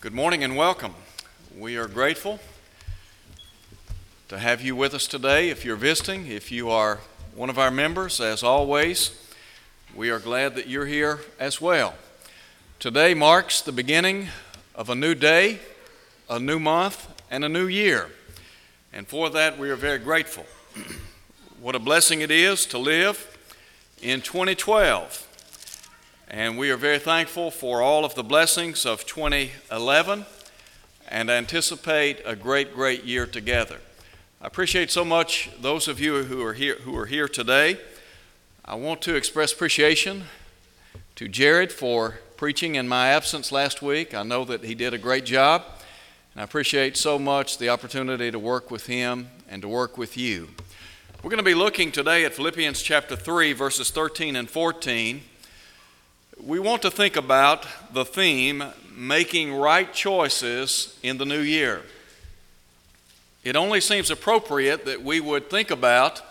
[0.00, 0.94] Good morning and welcome.
[1.54, 2.40] We are grateful
[4.28, 5.50] to have you with us today.
[5.50, 7.00] If you're visiting, if you are
[7.34, 9.10] one of our members, as always,
[9.94, 11.96] we are glad that you're here as well.
[12.78, 14.28] Today marks the beginning
[14.74, 15.58] of a new day,
[16.30, 18.08] a new month, and a new year.
[18.94, 20.46] And for that, we are very grateful.
[21.60, 23.38] what a blessing it is to live
[24.00, 25.29] in 2012.
[26.32, 30.24] And we are very thankful for all of the blessings of 2011
[31.08, 33.78] and anticipate a great, great year together.
[34.40, 37.80] I appreciate so much those of you who are here, who are here today.
[38.64, 40.22] I want to express appreciation
[41.16, 44.14] to Jared for preaching in my absence last week.
[44.14, 45.64] I know that he did a great job,
[46.34, 50.16] and I appreciate so much the opportunity to work with him and to work with
[50.16, 50.50] you.
[51.24, 55.22] We're going to be looking today at Philippians chapter 3, verses 13 and 14
[56.44, 58.64] we want to think about the theme
[58.96, 61.82] making right choices in the new year.
[63.44, 66.22] It only seems appropriate that we would think about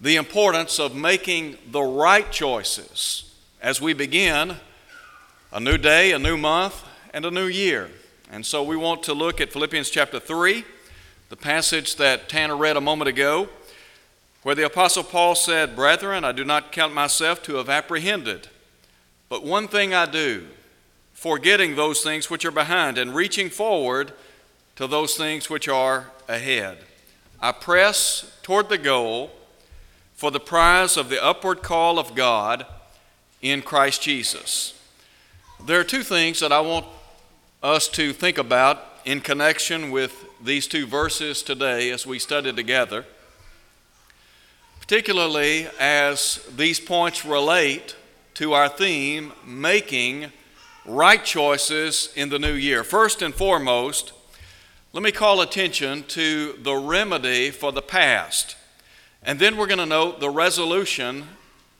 [0.00, 4.56] the importance of making the right choices as we begin
[5.52, 7.90] a new day, a new month, and a new year.
[8.30, 10.64] And so we want to look at Philippians chapter 3,
[11.28, 13.48] the passage that Tanner read a moment ago,
[14.42, 18.48] where the Apostle Paul said, Brethren, I do not count myself to have apprehended.
[19.28, 20.46] But one thing I do,
[21.12, 24.12] forgetting those things which are behind and reaching forward
[24.76, 26.78] to those things which are ahead.
[27.40, 29.30] I press toward the goal
[30.14, 32.66] for the prize of the upward call of God
[33.42, 34.74] in Christ Jesus.
[35.64, 36.86] There are two things that I want
[37.62, 43.04] us to think about in connection with these two verses today as we study together,
[44.80, 47.96] particularly as these points relate
[48.38, 50.30] to our theme, making
[50.86, 52.84] right choices in the new year.
[52.84, 54.12] First and foremost,
[54.92, 58.54] let me call attention to the remedy for the past.
[59.24, 61.24] And then we're going to note the resolution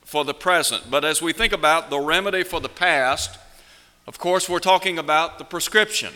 [0.02, 0.90] for the present.
[0.90, 3.38] But as we think about the remedy for the past,
[4.08, 6.12] of course, we're talking about the prescription.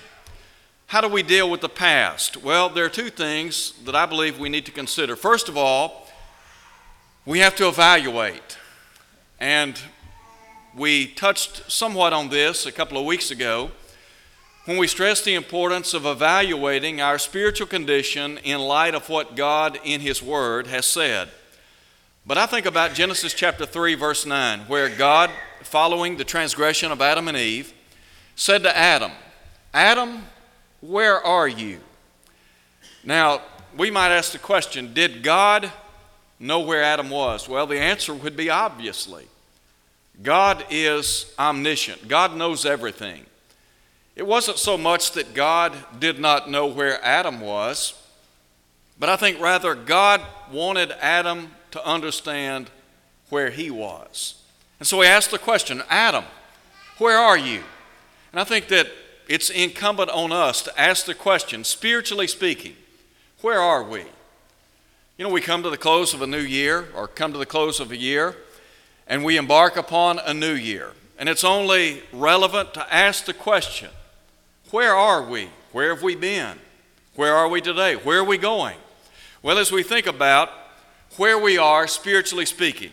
[0.87, 2.37] How do we deal with the past?
[2.37, 5.15] Well, there are two things that I believe we need to consider.
[5.15, 6.09] First of all,
[7.25, 8.59] we have to evaluate.
[9.38, 9.81] And
[10.77, 13.71] we touched somewhat on this a couple of weeks ago
[14.65, 19.78] when we stressed the importance of evaluating our spiritual condition in light of what God
[19.84, 21.28] in His Word has said.
[22.25, 25.31] But I think about Genesis chapter 3, verse 9, where God,
[25.62, 27.75] following the transgression of Adam and Eve,
[28.37, 29.11] said to Adam,
[29.75, 30.22] Adam,
[30.81, 31.81] where are you?
[33.05, 33.43] Now,
[33.77, 35.71] we might ask the question Did God
[36.38, 37.49] know where Adam was?
[37.49, 39.27] Well, the answer would be obviously.
[40.21, 43.27] God is omniscient, God knows everything.
[44.15, 47.95] It wasn't so much that God did not know where Adam was,
[48.99, 52.71] but I think rather God wanted Adam to understand
[53.31, 54.34] where he was.
[54.78, 56.25] And so he asked the question Adam,
[56.99, 57.62] where are you?
[58.33, 58.89] And I think that
[59.29, 62.77] it's incumbent on us to ask the question, spiritually speaking,
[63.41, 64.00] where are we?
[65.17, 67.47] You know, we come to the close of a new year or come to the
[67.47, 68.37] close of a year
[69.07, 70.93] and we embark upon a new year.
[71.19, 73.91] And it's only relevant to ask the question
[74.71, 75.51] where are we?
[75.73, 76.59] Where have we been?
[77.15, 77.95] Where are we today?
[77.95, 78.77] Where are we going?
[79.43, 80.51] Well, as we think about
[81.17, 82.91] where we are spiritually speaking,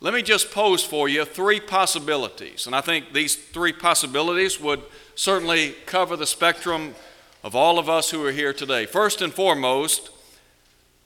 [0.00, 2.66] let me just pose for you three possibilities.
[2.66, 4.82] And I think these three possibilities would
[5.14, 6.94] certainly cover the spectrum
[7.42, 8.86] of all of us who are here today.
[8.86, 10.10] First and foremost,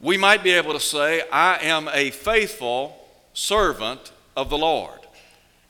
[0.01, 3.00] we might be able to say, I am a faithful
[3.41, 5.01] servant of the Lord.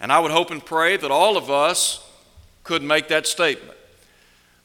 [0.00, 2.04] And I would hope and pray that all of us
[2.64, 3.78] could make that statement.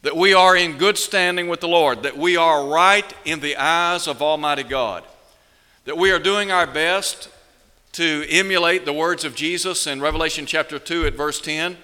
[0.02, 3.56] That we are in good standing with the Lord, that we are right in the
[3.56, 5.04] eyes of Almighty God,
[5.84, 7.28] that we are doing our best
[7.92, 11.76] to emulate the words of Jesus in Revelation chapter 2 at verse 10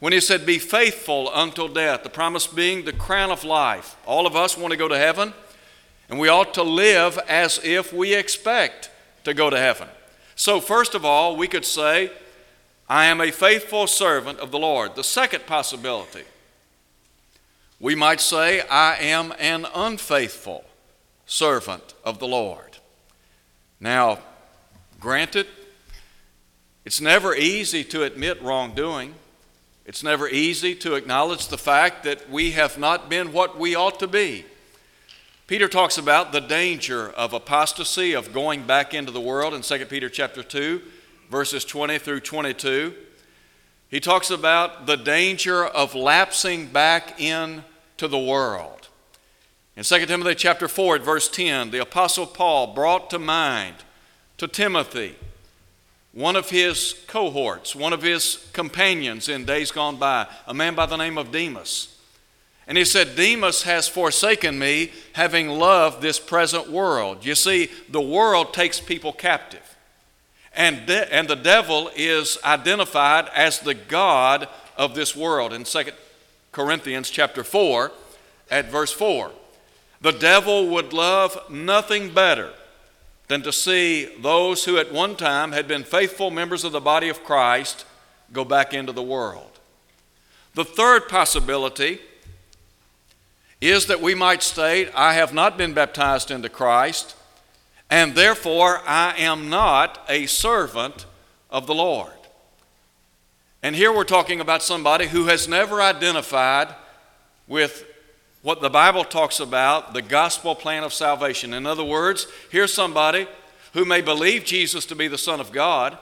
[0.00, 3.96] when he said, Be faithful until death, the promise being the crown of life.
[4.06, 5.32] All of us want to go to heaven,
[6.08, 8.90] and we ought to live as if we expect
[9.24, 9.88] to go to heaven.
[10.36, 12.10] So, first of all, we could say,
[12.88, 14.94] I am a faithful servant of the Lord.
[14.94, 16.24] The second possibility,
[17.80, 20.64] we might say, I am an unfaithful
[21.26, 22.78] servant of the Lord.
[23.80, 24.18] Now,
[25.00, 25.46] granted,
[26.84, 29.14] it's never easy to admit wrongdoing.
[29.86, 33.98] It's never easy to acknowledge the fact that we have not been what we ought
[34.00, 34.44] to be.
[35.46, 39.84] Peter talks about the danger of apostasy, of going back into the world in 2
[39.84, 40.80] Peter chapter 2,
[41.30, 42.94] verses 20 through 22.
[43.90, 48.88] he talks about the danger of lapsing back into the world.
[49.76, 53.76] In 2 Timothy chapter 4 at verse 10, the apostle Paul brought to mind
[54.38, 55.14] to Timothy
[56.12, 60.86] one of his cohorts, one of his companions in days gone by, a man by
[60.86, 61.93] the name of Demas.
[62.66, 67.24] And he said, Demas has forsaken me, having loved this present world.
[67.24, 69.76] You see, the world takes people captive.
[70.54, 75.84] And, de- and the devil is identified as the God of this world in 2
[76.52, 77.92] Corinthians chapter 4
[78.50, 79.30] at verse 4.
[80.00, 82.52] The devil would love nothing better
[83.28, 87.08] than to see those who at one time had been faithful members of the body
[87.08, 87.84] of Christ
[88.32, 89.50] go back into the world.
[90.54, 92.00] The third possibility
[93.60, 97.14] is that we might state, I have not been baptized into Christ
[97.90, 101.06] and therefore I am not a servant
[101.50, 102.10] of the Lord.
[103.62, 106.74] And here we're talking about somebody who has never identified
[107.46, 107.84] with
[108.42, 111.54] what the Bible talks about the gospel plan of salvation.
[111.54, 113.26] In other words, here's somebody
[113.72, 115.96] who may believe Jesus to be the Son of God,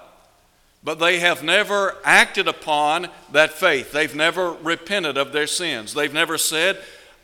[0.83, 3.93] but they have never acted upon that faith.
[3.93, 5.95] They've never repented of their sins.
[5.95, 6.79] They've never said,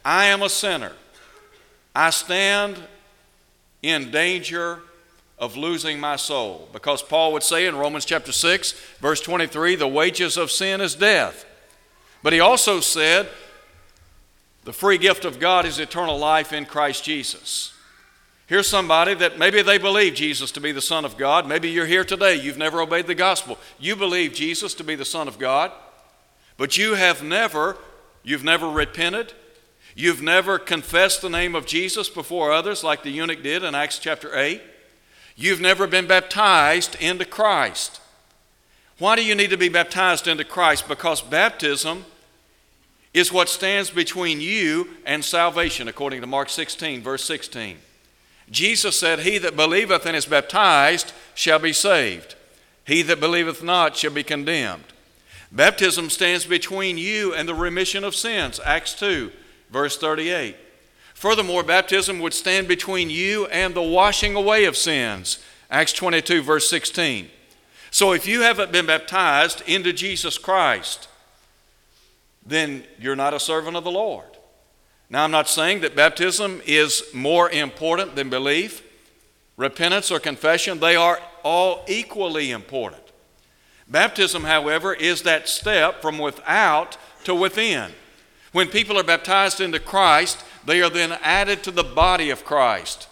[0.04, 0.92] I am a sinner.
[1.94, 2.78] I stand
[3.82, 4.80] in danger
[5.38, 6.68] of losing my soul.
[6.72, 10.94] Because Paul would say in Romans chapter 6, verse 23, the wages of sin is
[10.94, 11.44] death.
[12.22, 13.28] But he also said,
[14.64, 17.72] the free gift of God is eternal life in Christ Jesus.
[18.46, 21.46] Here's somebody that maybe they believe Jesus to be the Son of God.
[21.46, 23.58] Maybe you're here today, you've never obeyed the gospel.
[23.78, 25.70] You believe Jesus to be the Son of God,
[26.56, 27.76] but you have never,
[28.22, 29.32] you've never repented,
[29.98, 33.98] You've never confessed the name of Jesus before others like the eunuch did in Acts
[33.98, 34.62] chapter 8.
[35.34, 38.00] You've never been baptized into Christ.
[39.00, 40.86] Why do you need to be baptized into Christ?
[40.86, 42.04] Because baptism
[43.12, 47.78] is what stands between you and salvation, according to Mark 16, verse 16.
[48.52, 52.36] Jesus said, He that believeth and is baptized shall be saved,
[52.86, 54.84] he that believeth not shall be condemned.
[55.50, 59.32] Baptism stands between you and the remission of sins, Acts 2,
[59.70, 60.56] verse 38.
[61.14, 65.38] Furthermore, baptism would stand between you and the washing away of sins.
[65.70, 67.28] Acts 22, verse 16.
[67.90, 71.08] So if you haven't been baptized into Jesus Christ,
[72.46, 74.24] then you're not a servant of the Lord.
[75.10, 78.82] Now, I'm not saying that baptism is more important than belief,
[79.56, 80.80] repentance, or confession.
[80.80, 83.02] They are all equally important.
[83.88, 87.92] Baptism, however, is that step from without to within.
[88.52, 93.08] When people are baptized into Christ, they are then added to the body of Christ.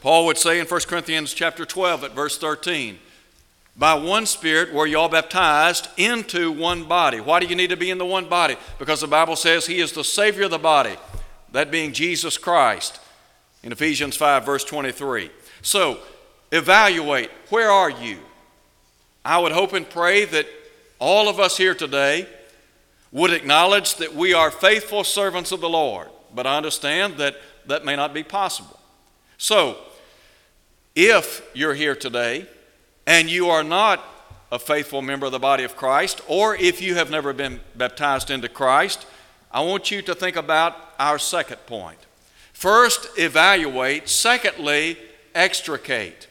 [0.00, 2.98] Paul would say in 1 Corinthians chapter 12 at verse 13,
[3.76, 7.20] by one Spirit were you all baptized into one body.
[7.20, 8.56] Why do you need to be in the one body?
[8.78, 10.96] Because the Bible says He is the Savior of the body,
[11.52, 13.00] that being Jesus Christ
[13.62, 15.30] in Ephesians 5, verse 23.
[15.62, 15.98] So,
[16.50, 18.18] evaluate where are you?
[19.24, 20.46] I would hope and pray that
[20.98, 22.28] all of us here today
[23.18, 27.34] would acknowledge that we are faithful servants of the Lord, but I understand that
[27.66, 28.78] that may not be possible.
[29.38, 29.76] So,
[30.94, 32.46] if you're here today
[33.08, 34.04] and you are not
[34.52, 38.30] a faithful member of the body of Christ, or if you have never been baptized
[38.30, 39.04] into Christ,
[39.50, 41.98] I want you to think about our second point.
[42.52, 44.08] First, evaluate.
[44.08, 44.96] Secondly,
[45.34, 46.28] extricate.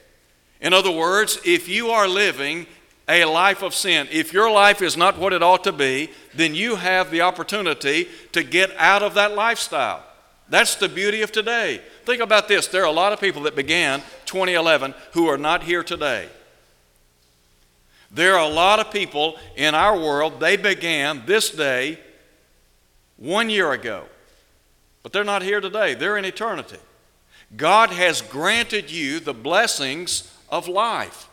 [0.62, 2.66] In other words, if you are living
[3.08, 4.08] a life of sin.
[4.12, 8.08] If your life is not what it ought to be, then you have the opportunity
[8.34, 10.04] to get out of that lifestyle.
[10.50, 11.82] That's the beauty of today.
[12.06, 15.64] Think about this there are a lot of people that began 2011 who are not
[15.64, 16.30] here today.
[18.10, 22.00] There are a lot of people in our world, they began this day
[23.18, 24.06] one year ago,
[25.04, 25.94] but they're not here today.
[25.94, 26.78] They're in eternity.
[27.56, 31.27] God has granted you the blessings of life.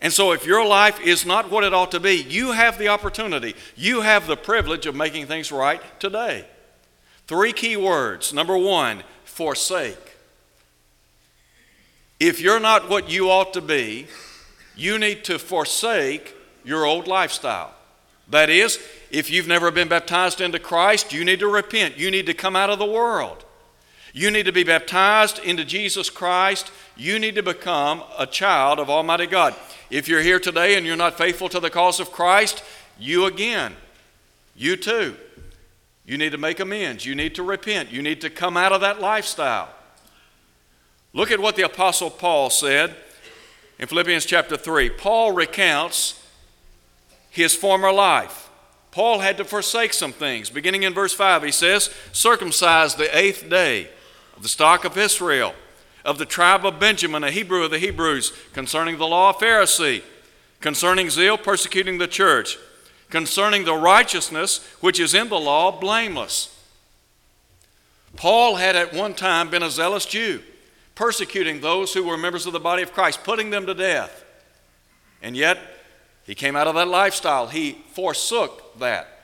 [0.00, 2.88] And so, if your life is not what it ought to be, you have the
[2.88, 6.46] opportunity, you have the privilege of making things right today.
[7.26, 8.32] Three key words.
[8.32, 10.16] Number one, forsake.
[12.20, 14.06] If you're not what you ought to be,
[14.76, 16.34] you need to forsake
[16.64, 17.72] your old lifestyle.
[18.28, 18.78] That is,
[19.10, 21.96] if you've never been baptized into Christ, you need to repent.
[21.96, 23.44] You need to come out of the world.
[24.12, 26.70] You need to be baptized into Jesus Christ.
[26.96, 29.54] You need to become a child of Almighty God.
[29.90, 32.62] If you're here today and you're not faithful to the cause of Christ,
[32.98, 33.74] you again,
[34.56, 35.16] you too.
[36.04, 37.04] You need to make amends.
[37.04, 37.90] You need to repent.
[37.90, 39.68] You need to come out of that lifestyle.
[41.12, 42.94] Look at what the Apostle Paul said
[43.78, 44.90] in Philippians chapter 3.
[44.90, 46.22] Paul recounts
[47.30, 48.48] his former life.
[48.90, 50.48] Paul had to forsake some things.
[50.48, 53.88] Beginning in verse 5, he says, Circumcised the eighth day
[54.36, 55.54] of the stock of Israel,
[56.06, 60.02] of the tribe of Benjamin, a Hebrew of the Hebrews, concerning the law of Pharisee,
[60.60, 62.56] concerning zeal, persecuting the church,
[63.10, 66.56] concerning the righteousness which is in the law, blameless.
[68.14, 70.42] Paul had at one time been a zealous Jew,
[70.94, 74.24] persecuting those who were members of the body of Christ, putting them to death.
[75.20, 75.58] And yet,
[76.24, 77.48] he came out of that lifestyle.
[77.48, 79.15] He forsook that.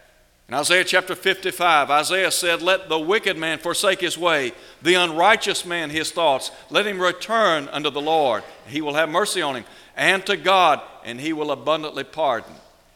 [0.53, 5.65] In Isaiah chapter 55, Isaiah said, Let the wicked man forsake his way, the unrighteous
[5.65, 6.51] man his thoughts.
[6.69, 8.45] Let him return unto the Lord.
[8.67, 9.65] He will have mercy on him,
[9.97, 12.53] and to God, and he will abundantly pardon.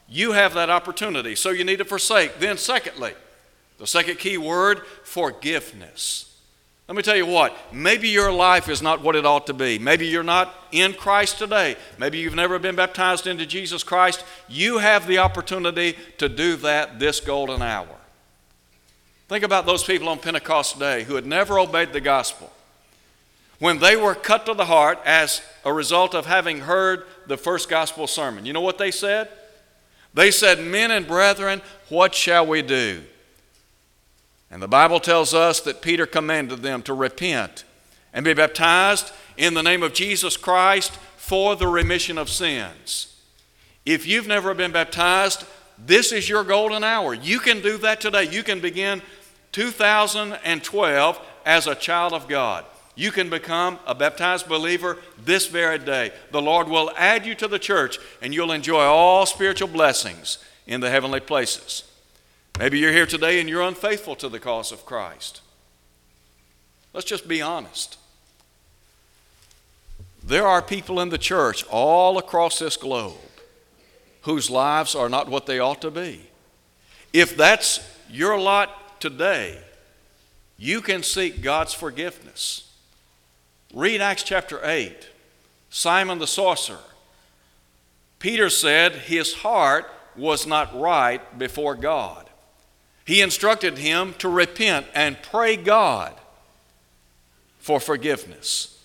[0.06, 2.40] You have that opportunity, so you need to forsake.
[2.40, 3.14] Then, secondly,
[3.78, 6.36] the second key word forgiveness.
[6.88, 9.76] Let me tell you what, maybe your life is not what it ought to be.
[9.76, 11.76] Maybe you're not in Christ today.
[11.99, 14.25] Maybe you've never been baptized into Jesus Christ.
[14.49, 17.88] You have the opportunity to do that this golden hour.
[19.28, 22.52] Think about those people on Pentecost Day who had never obeyed the gospel.
[23.59, 27.69] When they were cut to the heart as a result of having heard the first
[27.69, 29.28] gospel sermon, you know what they said?
[30.14, 33.02] They said, Men and brethren, what shall we do?
[34.50, 37.64] And the Bible tells us that Peter commanded them to repent
[38.12, 43.20] and be baptized in the name of Jesus Christ for the remission of sins.
[43.84, 45.44] If you've never been baptized,
[45.78, 47.14] this is your golden hour.
[47.14, 48.24] You can do that today.
[48.24, 49.02] You can begin
[49.52, 52.64] 2012 as a child of God.
[52.94, 56.12] You can become a baptized believer this very day.
[56.32, 60.80] The Lord will add you to the church, and you'll enjoy all spiritual blessings in
[60.80, 61.82] the heavenly places.
[62.58, 65.42] Maybe you're here today and you're unfaithful to the cause of Christ.
[66.94, 67.98] Let's just be honest.
[70.25, 73.14] There are people in the church all across this globe
[74.22, 76.30] whose lives are not what they ought to be.
[77.12, 79.60] If that's your lot today,
[80.56, 82.72] you can seek God's forgiveness.
[83.75, 85.10] Read Acts chapter 8.
[85.68, 86.78] Simon the sorcerer.
[88.18, 92.25] Peter said his heart was not right before God
[93.06, 96.12] he instructed him to repent and pray God
[97.58, 98.82] for forgiveness.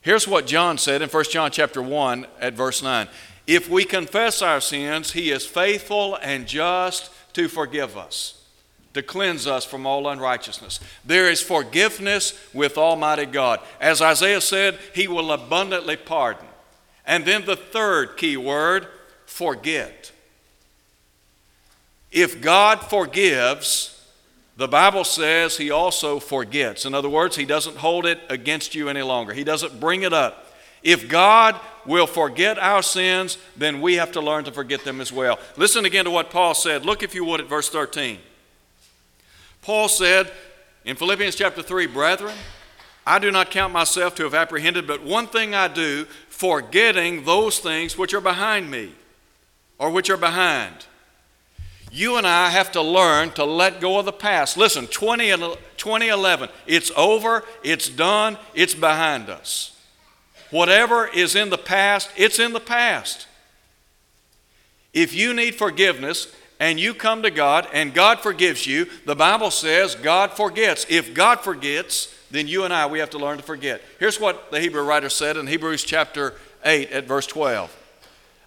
[0.00, 3.06] Here's what John said in 1 John chapter 1 at verse 9.
[3.46, 8.42] If we confess our sins, he is faithful and just to forgive us,
[8.94, 10.80] to cleanse us from all unrighteousness.
[11.04, 13.60] There is forgiveness with Almighty God.
[13.78, 16.46] As Isaiah said, he will abundantly pardon.
[17.04, 18.86] And then the third key word,
[19.26, 20.12] forget.
[22.10, 23.96] If God forgives,
[24.56, 26.84] the Bible says he also forgets.
[26.84, 30.12] In other words, he doesn't hold it against you any longer, he doesn't bring it
[30.12, 30.46] up.
[30.82, 35.12] If God will forget our sins, then we have to learn to forget them as
[35.12, 35.38] well.
[35.56, 36.86] Listen again to what Paul said.
[36.86, 38.18] Look, if you would, at verse 13.
[39.62, 40.32] Paul said
[40.86, 42.34] in Philippians chapter 3 Brethren,
[43.06, 47.58] I do not count myself to have apprehended, but one thing I do, forgetting those
[47.58, 48.92] things which are behind me,
[49.78, 50.86] or which are behind
[51.92, 54.56] you and I have to learn to let go of the past.
[54.56, 59.76] Listen, 20, 2011, it's over, it's done, it's behind us.
[60.50, 63.26] Whatever is in the past, it's in the past.
[64.92, 69.50] If you need forgiveness and you come to God and God forgives you, the Bible
[69.50, 70.86] says God forgets.
[70.88, 73.80] If God forgets, then you and I, we have to learn to forget.
[73.98, 77.76] Here's what the Hebrew writer said in Hebrews chapter 8 at verse 12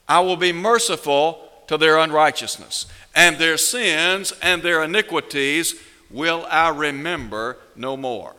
[0.07, 5.75] I will be merciful to their unrighteousness and their sins and their iniquities
[6.11, 8.35] will I remember no more.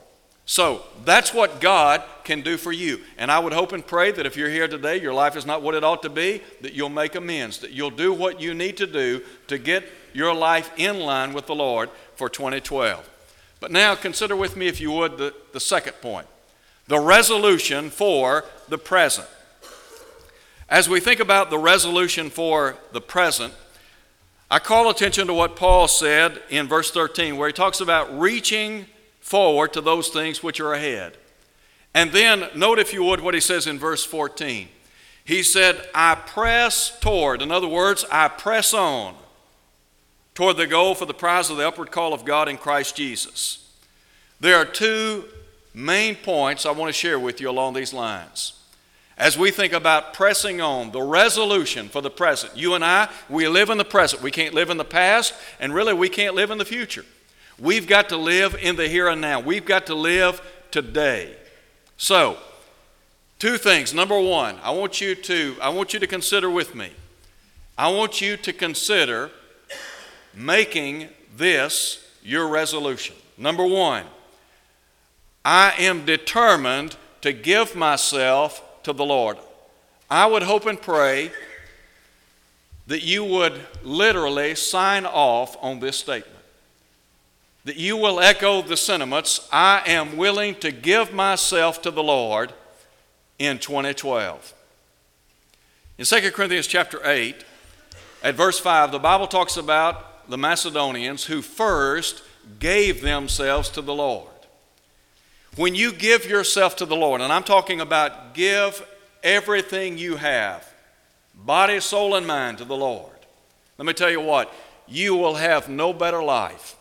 [0.47, 3.01] So that's what God can do for you.
[3.19, 5.63] And I would hope and pray that if you're here today, your life is not
[5.63, 8.77] what it ought to be, that you'll make amends, that you'll do what you need
[8.77, 13.09] to do to get your life in line with the Lord for 2012.
[13.59, 16.27] But now consider with me, if you would, the, the second point
[16.87, 19.27] the resolution for the present.
[20.69, 23.53] As we think about the resolution for the present,
[24.51, 28.87] I call attention to what Paul said in verse 13, where he talks about reaching
[29.21, 31.17] forward to those things which are ahead.
[31.93, 34.69] And then note, if you would, what he says in verse 14.
[35.25, 39.15] He said, I press toward, in other words, I press on
[40.35, 43.73] toward the goal for the prize of the upward call of God in Christ Jesus.
[44.41, 45.25] There are two
[45.73, 48.53] main points I want to share with you along these lines.
[49.17, 53.47] As we think about pressing on, the resolution for the present, you and I, we
[53.47, 54.23] live in the present.
[54.23, 57.05] We can't live in the past, and really, we can't live in the future.
[57.59, 59.39] We've got to live in the here and now.
[59.39, 60.43] We've got to live
[60.73, 61.37] today.
[61.97, 62.39] So,
[63.39, 63.95] two things.
[63.95, 66.91] Number one, I want you to, I want you to consider with me
[67.77, 69.31] I want you to consider
[70.33, 73.17] making this your resolution.
[73.37, 74.05] Number one,
[75.45, 79.37] I am determined to give myself to the Lord.
[80.11, 81.31] I would hope and pray
[82.87, 86.31] that you would literally sign off on this statement.
[87.65, 92.53] That you will echo the sentiments I am willing to give myself to the Lord
[93.39, 94.55] in 2012.
[95.97, 97.45] In 2 Corinthians chapter 8,
[98.23, 102.23] at verse 5, the Bible talks about the Macedonians who first
[102.59, 104.34] gave themselves to the Lord.
[105.57, 108.85] When you give yourself to the Lord, and I'm talking about give
[109.23, 110.69] everything you have,
[111.35, 113.13] body, soul, and mind to the Lord,
[113.79, 114.53] let me tell you what,
[114.89, 116.77] you will have no better life.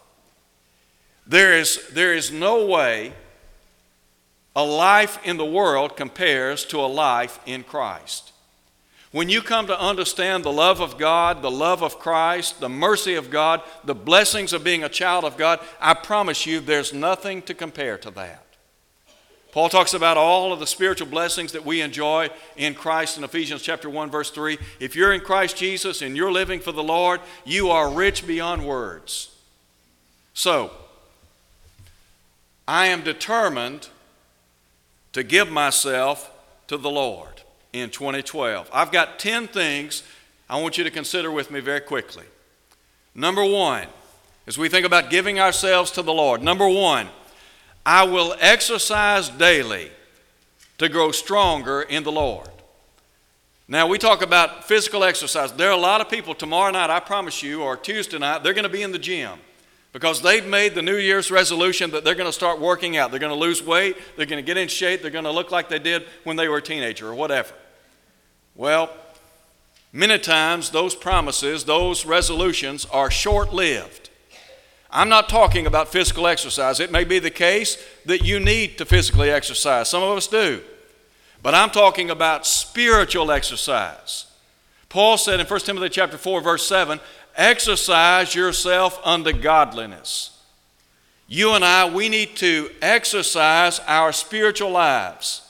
[1.27, 3.13] There is, there is no way
[4.55, 8.31] a life in the world compares to a life in Christ.
[9.11, 13.13] When you come to understand the love of God, the love of Christ, the mercy
[13.13, 17.43] of God, the blessings of being a child of God, I promise you there's nothing
[17.43, 18.42] to compare to that.
[19.53, 23.61] Paul talks about all of the spiritual blessings that we enjoy in Christ in Ephesians
[23.61, 24.57] chapter 1 verse 3.
[24.79, 28.65] If you're in Christ Jesus and you're living for the Lord, you are rich beyond
[28.65, 29.29] words.
[30.33, 30.71] So,
[32.67, 33.89] I am determined
[35.11, 36.31] to give myself
[36.65, 37.43] to the Lord
[37.73, 38.67] in 2012.
[38.73, 40.01] I've got 10 things
[40.49, 42.25] I want you to consider with me very quickly.
[43.13, 43.87] Number one,
[44.47, 47.09] as we think about giving ourselves to the Lord, number one,
[47.85, 49.91] I will exercise daily
[50.77, 52.49] to grow stronger in the Lord.
[53.67, 55.51] Now, we talk about physical exercise.
[55.53, 58.53] There are a lot of people tomorrow night, I promise you, or Tuesday night, they're
[58.53, 59.39] going to be in the gym
[59.93, 63.11] because they've made the New Year's resolution that they're going to start working out.
[63.11, 65.51] They're going to lose weight, they're going to get in shape, they're going to look
[65.51, 67.53] like they did when they were a teenager or whatever.
[68.55, 68.89] Well,
[69.93, 74.02] many times those promises, those resolutions are short lived.
[74.95, 76.79] I'm not talking about physical exercise.
[76.79, 79.89] It may be the case that you need to physically exercise.
[79.89, 80.61] Some of us do.
[81.41, 84.27] But I'm talking about spiritual exercise.
[84.89, 86.99] Paul said in 1 Timothy chapter 4 verse 7,
[87.35, 90.39] exercise yourself unto godliness.
[91.27, 95.41] You and I, we need to exercise our spiritual lives.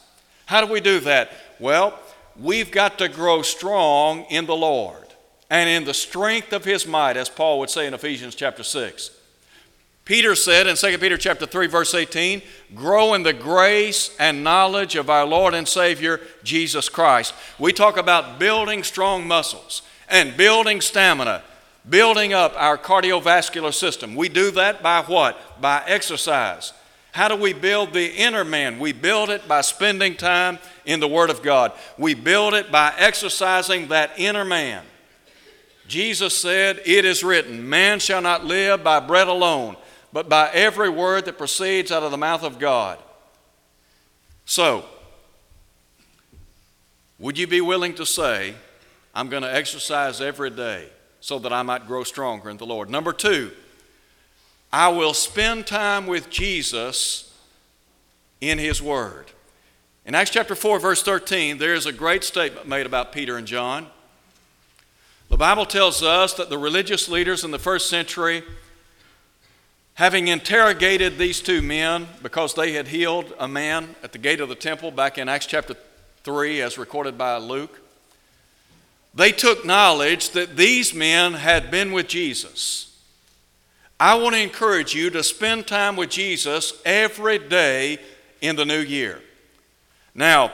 [0.45, 1.31] How do we do that?
[1.59, 1.99] Well,
[2.39, 5.07] we've got to grow strong in the Lord
[5.49, 9.19] and in the strength of his might, as Paul would say in Ephesians chapter 6.
[10.05, 12.41] Peter said in 2 Peter chapter 3 verse 18,
[12.75, 17.95] "Grow in the grace and knowledge of our Lord and Savior Jesus Christ." We talk
[17.95, 21.41] about building strong muscles and building stamina,
[21.89, 24.15] building up our cardiovascular system.
[24.15, 25.61] We do that by what?
[25.61, 26.73] By exercise.
[27.13, 28.79] How do we build the inner man?
[28.79, 31.71] We build it by spending time in the Word of God.
[31.97, 34.83] We build it by exercising that inner man.
[35.87, 39.77] Jesus said, It is written, Man shall not live by bread alone,
[40.13, 42.99] but by every word that proceeds out of the mouth of God.
[44.45, 44.85] So,
[47.17, 48.53] would you be willing to say,
[49.15, 50.87] I'm going to exercise every day
[51.19, 52.89] so that I might grow stronger in the Lord?
[52.89, 53.51] Number two,
[54.71, 57.33] I will spend time with Jesus
[58.39, 59.31] in His Word.
[60.05, 63.47] In Acts chapter 4, verse 13, there is a great statement made about Peter and
[63.47, 63.87] John.
[65.29, 68.43] The Bible tells us that the religious leaders in the first century,
[69.95, 74.49] having interrogated these two men because they had healed a man at the gate of
[74.49, 75.75] the temple back in Acts chapter
[76.23, 77.79] 3, as recorded by Luke,
[79.13, 82.93] they took knowledge that these men had been with Jesus
[84.03, 87.99] I want to encourage you to spend time with Jesus every day
[88.41, 89.21] in the new year.
[90.13, 90.51] Now,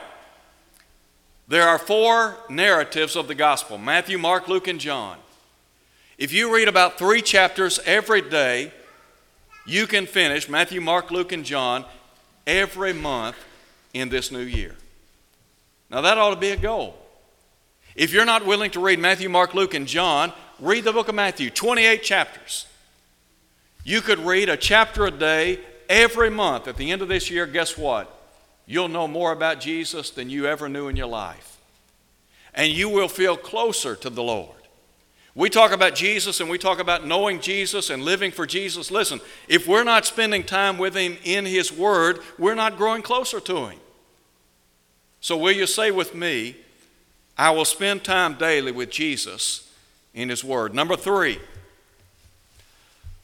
[1.48, 5.18] there are four narratives of the gospel Matthew, Mark, Luke, and John.
[6.16, 8.72] If you read about three chapters every day,
[9.70, 11.84] you can finish Matthew, Mark, Luke, and John
[12.46, 13.36] every month
[13.94, 14.74] in this new year.
[15.90, 16.96] Now, that ought to be a goal.
[17.94, 21.14] If you're not willing to read Matthew, Mark, Luke, and John, read the book of
[21.14, 22.66] Matthew, 28 chapters.
[23.84, 26.68] You could read a chapter a day every month.
[26.68, 28.14] At the end of this year, guess what?
[28.66, 31.58] You'll know more about Jesus than you ever knew in your life.
[32.54, 34.59] And you will feel closer to the Lord.
[35.34, 38.90] We talk about Jesus and we talk about knowing Jesus and living for Jesus.
[38.90, 43.38] Listen, if we're not spending time with Him in His Word, we're not growing closer
[43.40, 43.78] to Him.
[45.20, 46.56] So, will you say with me,
[47.38, 49.72] I will spend time daily with Jesus
[50.14, 50.74] in His Word?
[50.74, 51.38] Number three,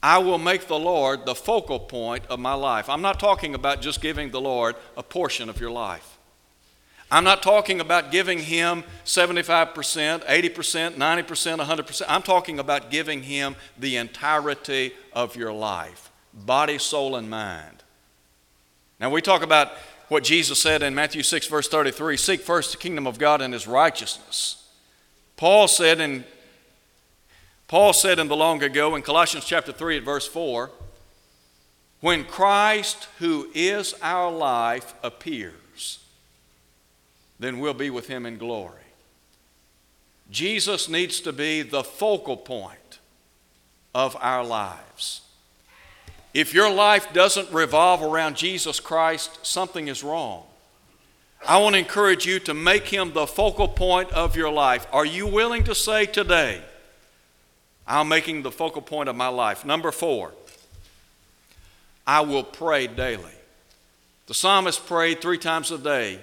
[0.03, 2.89] I will make the Lord the focal point of my life.
[2.89, 6.16] I'm not talking about just giving the Lord a portion of your life.
[7.11, 12.03] I'm not talking about giving Him 75%, 80%, 90%, 100%.
[12.09, 17.83] I'm talking about giving Him the entirety of your life body, soul, and mind.
[19.01, 19.73] Now, we talk about
[20.09, 23.55] what Jesus said in Matthew 6, verse 33 Seek first the kingdom of God and
[23.55, 24.65] His righteousness.
[25.37, 26.25] Paul said in
[27.69, 30.71] Paul said in the long ago in Colossians chapter 3 at verse 4,
[32.01, 35.55] when Christ, who is our life, appears,
[37.39, 38.81] then we'll be with him in glory.
[40.31, 42.99] Jesus needs to be the focal point
[43.95, 45.23] of our lives.
[46.35, 50.43] If your life doesn't revolve around Jesus Christ, something is wrong.
[51.47, 54.87] I want to encourage you to make him the focal point of your life.
[54.93, 56.61] Are you willing to say today,
[57.87, 59.65] I'm making the focal point of my life?
[59.65, 60.33] Number four,
[62.07, 63.33] I will pray daily.
[64.27, 66.19] The psalmist prayed three times a day.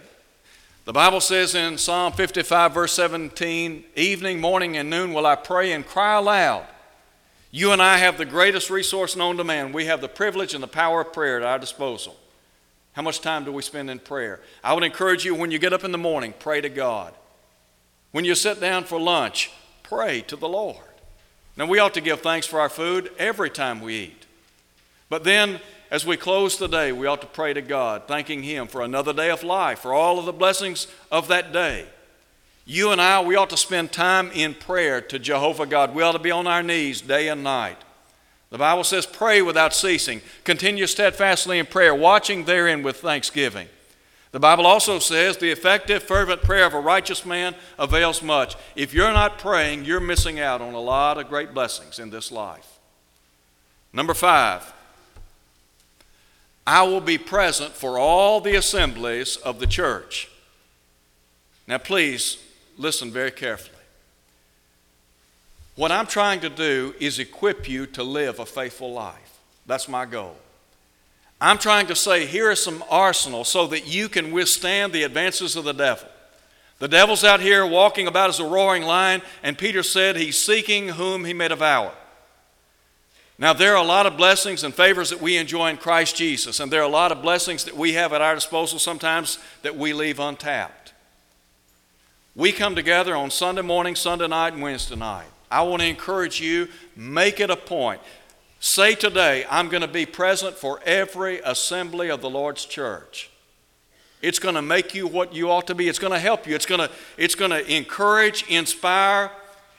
[0.85, 5.71] The Bible says in Psalm 55, verse 17, evening, morning, and noon will I pray
[5.71, 6.67] and cry aloud.
[7.51, 9.71] You and I have the greatest resource known to man.
[9.71, 12.17] We have the privilege and the power of prayer at our disposal.
[12.93, 14.41] How much time do we spend in prayer?
[14.61, 17.13] I would encourage you when you get up in the morning, pray to God.
[18.11, 19.51] When you sit down for lunch,
[19.83, 20.77] pray to the Lord.
[21.55, 24.25] Now, we ought to give thanks for our food every time we eat.
[25.07, 25.61] But then,
[25.93, 29.13] as we close the day, we ought to pray to God, thanking Him for another
[29.13, 31.85] day of life, for all of the blessings of that day.
[32.65, 35.93] You and I, we ought to spend time in prayer to Jehovah God.
[35.93, 37.77] We ought to be on our knees day and night.
[38.49, 40.21] The Bible says, pray without ceasing.
[40.43, 43.67] Continue steadfastly in prayer, watching therein with thanksgiving.
[44.31, 48.55] The Bible also says, the effective, fervent prayer of a righteous man avails much.
[48.75, 52.31] If you're not praying, you're missing out on a lot of great blessings in this
[52.31, 52.79] life.
[53.93, 54.73] Number five,
[56.65, 60.29] I will be present for all the assemblies of the church.
[61.67, 62.37] Now, please
[62.77, 63.69] listen very carefully.
[65.75, 69.39] What I'm trying to do is equip you to live a faithful life.
[69.65, 70.35] That's my goal.
[71.41, 75.55] I'm trying to say, here is some arsenal so that you can withstand the advances
[75.55, 76.07] of the devil.
[76.79, 80.89] The devil's out here walking about as a roaring lion, and Peter said he's seeking
[80.89, 81.91] whom he may devour.
[83.39, 86.59] Now, there are a lot of blessings and favors that we enjoy in Christ Jesus,
[86.59, 89.75] and there are a lot of blessings that we have at our disposal sometimes that
[89.75, 90.93] we leave untapped.
[92.35, 95.27] We come together on Sunday morning, Sunday night, and Wednesday night.
[95.49, 98.01] I want to encourage you, make it a point.
[98.59, 103.29] Say today, I'm going to be present for every assembly of the Lord's church.
[104.21, 105.89] It's going to make you what you ought to be.
[105.89, 106.55] It's going to help you.
[106.55, 109.29] It's going to, it's going to encourage, inspire,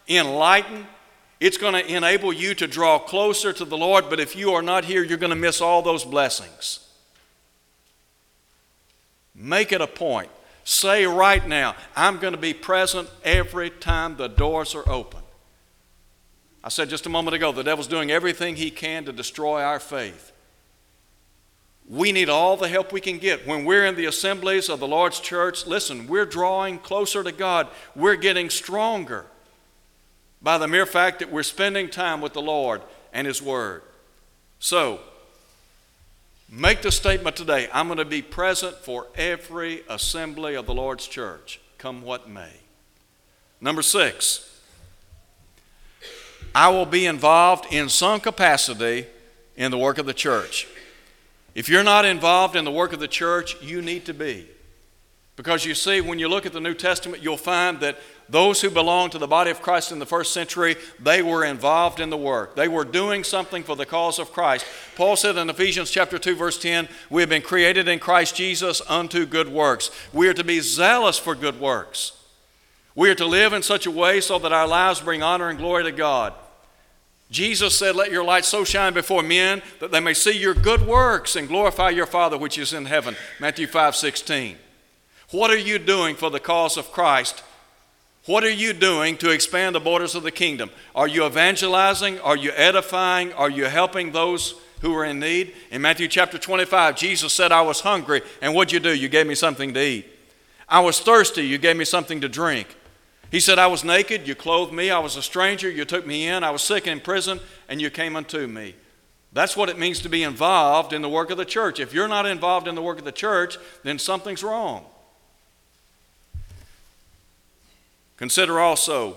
[0.06, 0.86] enlighten.
[1.40, 4.08] It's going to enable you to draw closer to the Lord.
[4.08, 6.80] But if you are not here, you're going to miss all those blessings.
[9.34, 10.30] Make it a point
[10.64, 15.20] Say right now, I'm going to be present every time the doors are open.
[16.64, 19.78] I said just a moment ago, the devil's doing everything he can to destroy our
[19.78, 20.32] faith.
[21.86, 23.46] We need all the help we can get.
[23.46, 27.68] When we're in the assemblies of the Lord's church, listen, we're drawing closer to God.
[27.94, 29.26] We're getting stronger
[30.44, 33.82] by the mere fact that we're spending time with the Lord and His Word.
[34.60, 35.00] So,
[36.56, 41.08] Make the statement today I'm going to be present for every assembly of the Lord's
[41.08, 42.52] church, come what may.
[43.60, 44.50] Number six,
[46.54, 49.06] I will be involved in some capacity
[49.56, 50.68] in the work of the church.
[51.56, 54.46] If you're not involved in the work of the church, you need to be.
[55.34, 58.70] Because you see, when you look at the New Testament, you'll find that those who
[58.70, 62.16] belonged to the body of Christ in the first century, they were involved in the
[62.16, 62.56] work.
[62.56, 64.64] They were doing something for the cause of Christ.
[64.96, 68.80] Paul said in Ephesians chapter 2 verse 10, "We have been created in Christ Jesus
[68.88, 72.12] unto good works." We are to be zealous for good works.
[72.94, 75.58] We are to live in such a way so that our lives bring honor and
[75.58, 76.32] glory to God.
[77.30, 80.86] Jesus said, Let your light so shine before men that they may see your good
[80.86, 83.16] works and glorify your Father which is in heaven.
[83.40, 84.56] Matthew 5 16.
[85.30, 87.42] What are you doing for the cause of Christ
[88.26, 90.70] what are you doing to expand the borders of the kingdom?
[90.94, 92.18] Are you evangelizing?
[92.20, 93.32] Are you edifying?
[93.34, 95.52] Are you helping those who are in need?
[95.70, 98.94] In Matthew chapter 25, Jesus said, I was hungry, and what'd you do?
[98.94, 100.06] You gave me something to eat.
[100.68, 102.74] I was thirsty, you gave me something to drink.
[103.30, 104.90] He said, I was naked, you clothed me.
[104.90, 106.44] I was a stranger, you took me in.
[106.44, 108.74] I was sick and in prison, and you came unto me.
[109.32, 111.80] That's what it means to be involved in the work of the church.
[111.80, 114.86] If you're not involved in the work of the church, then something's wrong.
[118.16, 119.16] Consider also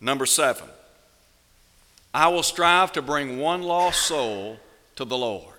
[0.00, 0.68] number seven
[2.12, 4.58] I will strive to bring one lost soul
[4.96, 5.52] to the Lord.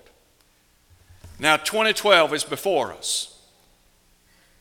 [1.40, 3.40] Now, 2012 is before us.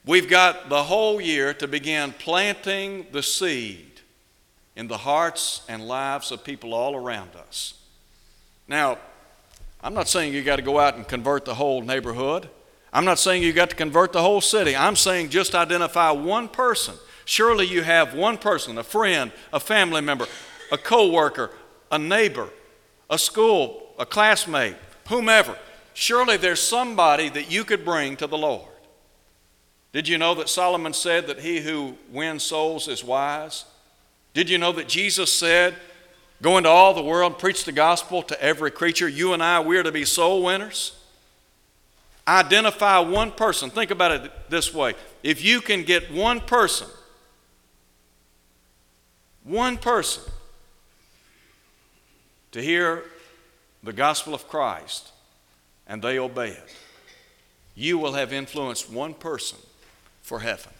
[0.04, 4.02] We've got the whole year to begin planting the seed
[4.76, 7.74] in the hearts and lives of people all around us.
[8.68, 8.98] Now,
[9.82, 12.48] I'm not saying you got to go out and convert the whole neighborhood.
[12.92, 14.76] I'm not saying you got to convert the whole city.
[14.76, 16.94] I'm saying just identify one person.
[17.26, 20.26] Surely you have one person, a friend, a family member,
[20.72, 21.50] a coworker,
[21.92, 22.48] a neighbor,
[23.10, 24.76] a school, a classmate,
[25.08, 25.56] whomever.
[25.92, 28.68] Surely there's somebody that you could bring to the Lord.
[29.92, 33.64] Did you know that Solomon said that he who wins souls is wise?
[34.32, 35.74] Did you know that Jesus said,
[36.42, 39.08] Go into all the world, preach the gospel to every creature?
[39.08, 40.94] You and I, we are to be soul winners.
[42.28, 43.70] Identify one person.
[43.70, 46.88] Think about it this way if you can get one person,
[49.46, 50.24] one person
[52.50, 53.04] to hear
[53.82, 55.12] the gospel of Christ
[55.86, 56.74] and they obey it,
[57.74, 59.58] you will have influenced one person
[60.22, 60.72] for heaven.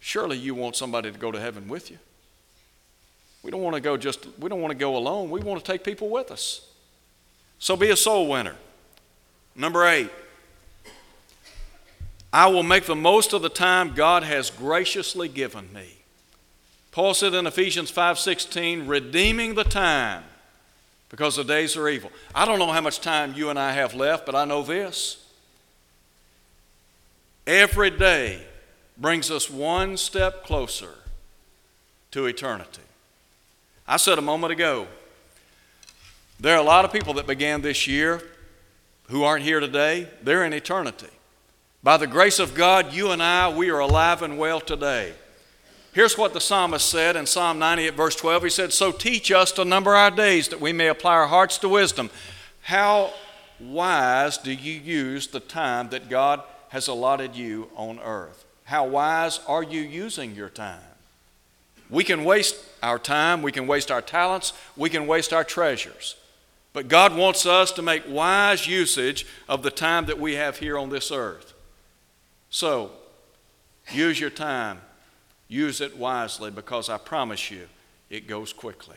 [0.00, 1.98] Surely you want somebody to go to heaven with you.
[3.42, 5.30] We don't want to go just we don't want to go alone.
[5.30, 6.66] We want to take people with us.
[7.58, 8.56] So be a soul winner.
[9.54, 10.10] Number 8.
[12.32, 16.03] I will make the most of the time God has graciously given me.
[16.94, 20.22] Paul said in Ephesians 5:16, redeeming the time
[21.08, 22.12] because the days are evil.
[22.32, 25.16] I don't know how much time you and I have left, but I know this.
[27.48, 28.46] Every day
[28.96, 30.94] brings us one step closer
[32.12, 32.86] to eternity.
[33.88, 34.86] I said a moment ago,
[36.38, 38.22] there are a lot of people that began this year
[39.08, 40.08] who aren't here today.
[40.22, 41.10] They're in eternity.
[41.82, 45.14] By the grace of God, you and I, we are alive and well today.
[45.94, 48.42] Here's what the psalmist said in Psalm 98, verse 12.
[48.42, 51.56] He said, So teach us to number our days that we may apply our hearts
[51.58, 52.10] to wisdom.
[52.62, 53.12] How
[53.60, 58.44] wise do you use the time that God has allotted you on earth?
[58.64, 60.80] How wise are you using your time?
[61.88, 66.16] We can waste our time, we can waste our talents, we can waste our treasures.
[66.72, 70.76] But God wants us to make wise usage of the time that we have here
[70.76, 71.54] on this earth.
[72.50, 72.90] So,
[73.92, 74.80] use your time
[75.54, 77.68] Use it wisely because I promise you
[78.10, 78.96] it goes quickly.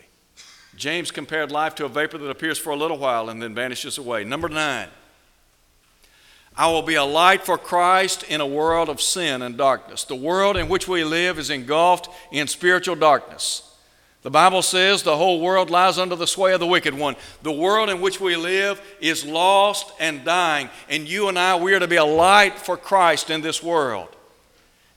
[0.76, 4.00] James compared life to a vapor that appears for a little while and then vanishes
[4.00, 4.24] away.
[4.24, 4.88] Number nine,
[6.56, 10.04] I will be a light for Christ in a world of sin and darkness.
[10.04, 13.62] The world in which we live is engulfed in spiritual darkness.
[14.24, 17.17] The Bible says the whole world lies under the sway of the wicked one.
[17.43, 21.76] The world in which we live is lost and dying, and you and I, we
[21.76, 24.10] are to be a light for Christ in this world.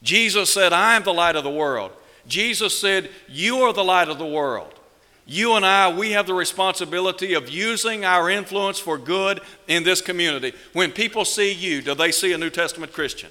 [0.03, 1.91] Jesus said, I am the light of the world.
[2.27, 4.73] Jesus said, You are the light of the world.
[5.25, 10.01] You and I, we have the responsibility of using our influence for good in this
[10.01, 10.53] community.
[10.73, 13.29] When people see you, do they see a New Testament Christian?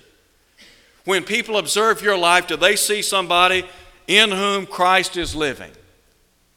[1.05, 3.65] When people observe your life, do they see somebody
[4.07, 5.73] in whom Christ is living?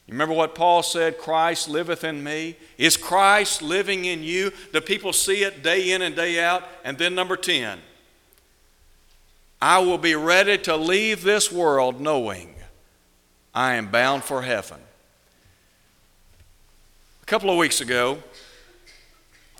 [0.08, 2.58] You remember what Paul said, Christ liveth in me?
[2.78, 4.52] Is Christ living in you?
[4.71, 6.63] Do people see it day in and day out?
[6.84, 7.80] And then, number 10,
[9.65, 12.54] I will be ready to leave this world knowing
[13.56, 14.82] I am bound for heaven.
[17.21, 18.21] A couple of weeks ago,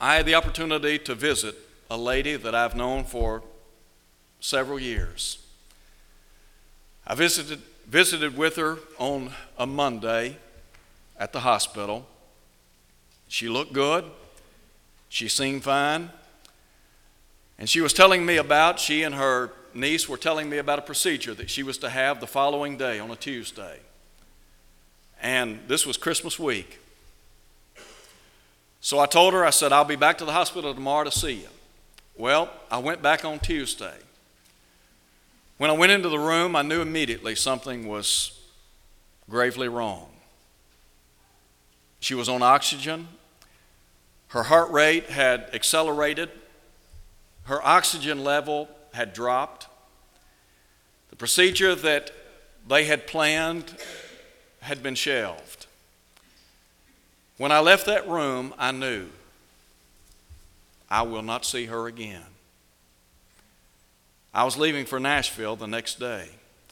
[0.02, 1.56] I had the opportunity to visit
[1.90, 3.44] a lady that I've known for
[4.42, 5.38] several years.
[7.08, 10.36] I visited, visited with her on a Monday
[11.18, 12.06] at the hospital.
[13.30, 14.04] She looked good,
[15.08, 16.10] she seemed fine,
[17.58, 20.84] and she was telling me about she and her niece were telling me about a
[20.84, 23.80] procedure that she was to have the following day on a Tuesday.
[25.22, 26.80] And this was Christmas week.
[28.82, 31.34] So I told her, I said, I'll be back to the hospital tomorrow to see
[31.34, 31.48] you.
[32.18, 33.96] Well, I went back on Tuesday.
[35.58, 38.40] When I went into the room, I knew immediately something was
[39.30, 40.10] gravely wrong.
[42.02, 43.08] She was on oxygen.
[44.28, 46.30] Her heart rate had accelerated.
[47.44, 49.68] Her oxygen level had dropped.
[51.10, 52.12] The procedure that
[52.68, 53.76] they had planned
[54.62, 55.68] had been shelved.
[57.38, 59.08] When I left that room, I knew
[60.90, 62.24] I will not see her again.
[64.34, 66.30] I was leaving for Nashville the next day.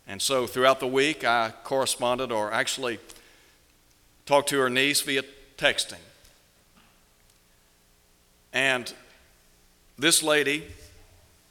[0.08, 3.00] And so throughout the week, I corresponded or actually
[4.26, 5.24] talked to her niece via
[5.58, 6.02] texting.
[8.54, 8.94] And
[9.98, 10.66] this lady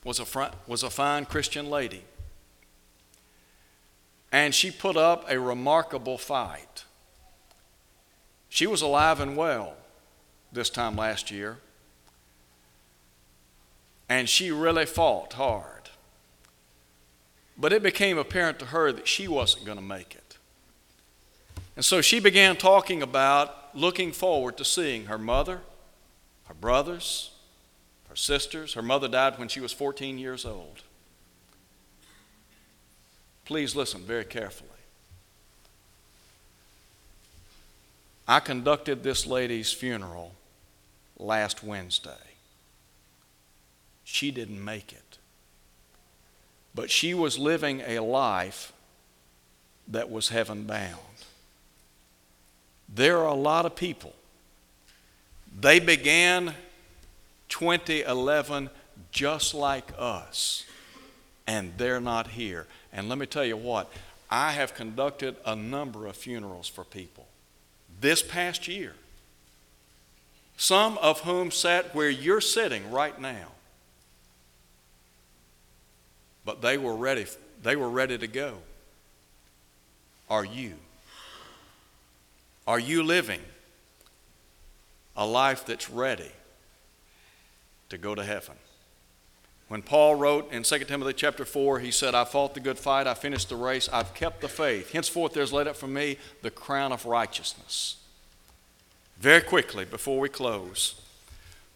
[0.05, 2.05] was a, front, was a fine Christian lady.
[4.33, 6.85] And she put up a remarkable fight.
[8.49, 9.75] She was alive and well
[10.53, 11.59] this time last year.
[14.09, 15.91] And she really fought hard.
[17.57, 20.39] But it became apparent to her that she wasn't going to make it.
[21.77, 25.61] And so she began talking about looking forward to seeing her mother,
[26.47, 27.31] her brothers,
[28.11, 28.75] her sisters.
[28.75, 30.83] Her mother died when she was 14 years old.
[33.45, 34.69] Please listen very carefully.
[38.27, 40.33] I conducted this lady's funeral
[41.19, 42.11] last Wednesday.
[44.05, 45.19] She didn't make it.
[46.75, 48.73] But she was living a life
[49.87, 50.99] that was heaven bound.
[52.93, 54.15] There are a lot of people.
[55.61, 56.55] They began
[57.51, 58.71] 2011
[59.13, 60.65] just like us,
[61.47, 62.67] and they're not here.
[62.93, 63.93] And let me tell you what,
[64.31, 67.27] I have conducted a number of funerals for people
[68.01, 68.95] this past year,
[70.57, 73.49] some of whom sat where you're sitting right now.
[76.45, 77.27] But they were ready,
[77.63, 78.59] they were ready to go.
[80.31, 80.75] Are you?
[82.67, 83.41] Are you living
[85.17, 86.31] a life that's ready
[87.91, 88.57] to go to heaven?
[89.69, 93.07] When Paul wrote in 2 Timothy chapter 4, he said, I fought the good fight,
[93.07, 94.91] I finished the race, I've kept the faith.
[94.91, 97.97] Henceforth there's laid up for me the crown of righteousness.
[99.21, 101.01] Very quickly, before we close,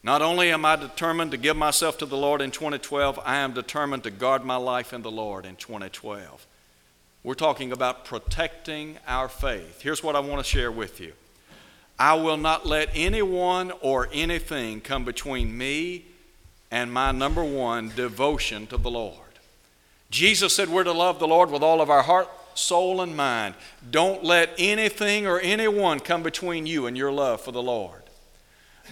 [0.03, 3.53] not only am I determined to give myself to the Lord in 2012, I am
[3.53, 6.47] determined to guard my life in the Lord in 2012.
[7.23, 9.83] We're talking about protecting our faith.
[9.83, 11.13] Here's what I want to share with you
[11.99, 16.07] I will not let anyone or anything come between me
[16.71, 19.19] and my number one devotion to the Lord.
[20.11, 23.55] Jesus said we're to love the Lord with all of our heart, soul, and mind.
[23.91, 28.03] Don't let anything or anyone come between you and your love for the Lord.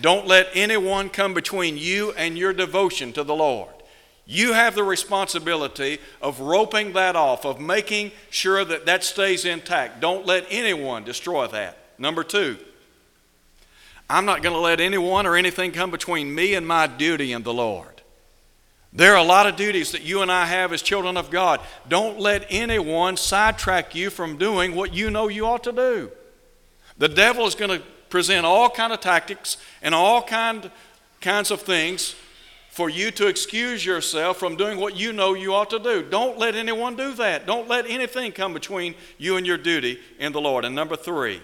[0.01, 3.75] Don't let anyone come between you and your devotion to the Lord.
[4.27, 10.01] You have the responsibility of roping that off, of making sure that that stays intact.
[10.01, 11.79] Don't let anyone destroy that.
[11.99, 12.59] Number two,
[14.09, 17.43] I'm not going to let anyone or anything come between me and my duty in
[17.43, 18.03] the Lord.
[18.93, 21.61] There are a lot of duties that you and I have as children of God.
[21.89, 26.11] Don't let anyone sidetrack you from doing what you know you ought to do.
[26.99, 30.71] The devil is going to present all kind of tactics and all kind,
[31.23, 32.15] kinds of things
[32.69, 36.03] for you to excuse yourself from doing what you know you ought to do.
[36.03, 37.47] Don't let anyone do that.
[37.47, 40.67] Don't let anything come between you and your duty in the Lord.
[40.67, 41.43] And number three,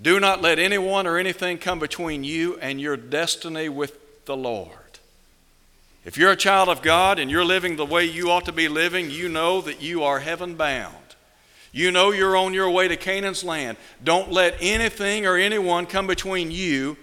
[0.00, 4.70] do not let anyone or anything come between you and your destiny with the Lord.
[6.04, 8.68] If you're a child of God and you're living the way you ought to be
[8.68, 10.94] living, you know that you are heaven bound.
[11.72, 13.76] You know you're on your way to Canaan's land.
[14.02, 16.96] Don't let anything or anyone come between you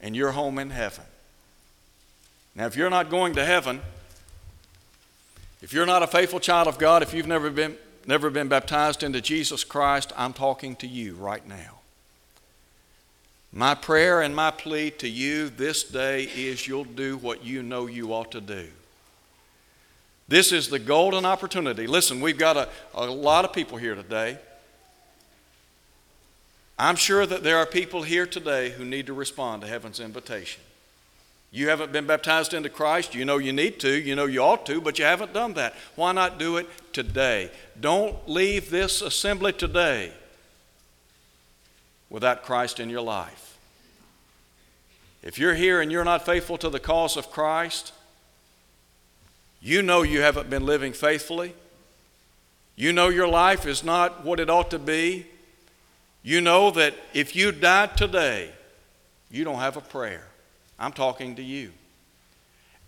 [0.00, 1.04] and your home in heaven.
[2.54, 3.80] Now, if you're not going to heaven,
[5.62, 9.02] if you're not a faithful child of God, if you've never been, never been baptized
[9.02, 11.75] into Jesus Christ, I'm talking to you right now.
[13.52, 17.86] My prayer and my plea to you this day is you'll do what you know
[17.86, 18.68] you ought to do.
[20.28, 21.86] This is the golden opportunity.
[21.86, 24.38] Listen, we've got a, a lot of people here today.
[26.78, 30.60] I'm sure that there are people here today who need to respond to heaven's invitation.
[31.52, 33.14] You haven't been baptized into Christ.
[33.14, 33.90] You know you need to.
[33.90, 35.74] You know you ought to, but you haven't done that.
[35.94, 37.50] Why not do it today?
[37.80, 40.12] Don't leave this assembly today
[42.10, 43.58] without Christ in your life.
[45.22, 47.92] If you're here and you're not faithful to the cause of Christ,
[49.60, 51.54] you know you haven't been living faithfully.
[52.76, 55.26] You know your life is not what it ought to be.
[56.22, 58.50] You know that if you die today,
[59.30, 60.26] you don't have a prayer.
[60.78, 61.72] I'm talking to you.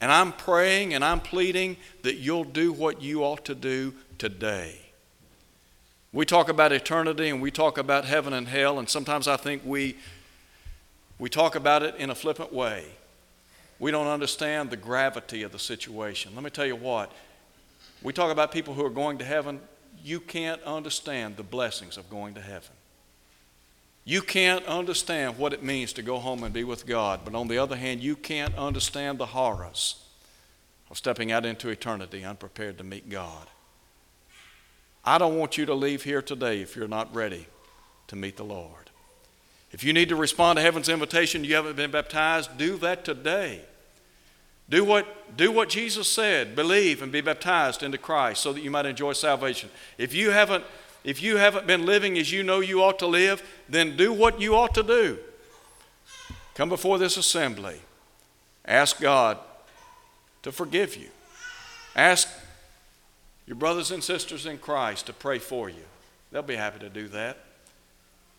[0.01, 4.79] And I'm praying and I'm pleading that you'll do what you ought to do today.
[6.13, 9.63] We talk about eternity and we talk about heaven and hell, and sometimes I think
[9.65, 9.97] we,
[11.19, 12.87] we talk about it in a flippant way.
[13.79, 16.35] We don't understand the gravity of the situation.
[16.35, 17.13] Let me tell you what,
[18.03, 19.61] we talk about people who are going to heaven,
[20.03, 22.71] you can't understand the blessings of going to heaven.
[24.05, 27.49] You can't understand what it means to go home and be with God, but on
[27.49, 30.03] the other hand, you can't understand the horrors
[30.91, 33.49] of stepping out into eternity unprepared to meet God.
[35.09, 37.47] I don't want you to leave here today if you're not ready
[38.09, 38.91] to meet the Lord.
[39.73, 43.63] If you need to respond to heaven's invitation, you haven't been baptized, do that today.
[44.69, 48.71] Do what, do what Jesus said believe and be baptized into Christ so that you
[48.71, 49.71] might enjoy salvation.
[49.97, 50.65] If you haven't
[51.05, 54.43] if you haven't been living as you know you ought to live, then do what
[54.43, 55.17] you ought to do.
[56.55, 57.81] Come before this assembly.
[58.67, 59.39] Ask God
[60.43, 61.09] to forgive you.
[61.97, 62.29] Ask
[63.49, 65.83] your brothers and sisters in Christ to pray for you.
[66.31, 67.39] They'll be happy to do that.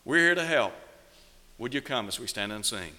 [0.04, 0.72] We're here to help.
[1.58, 2.92] Would you come as we stand and sing?